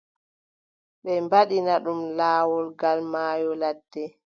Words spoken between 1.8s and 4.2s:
ɗum, laawol gal maayo ladde.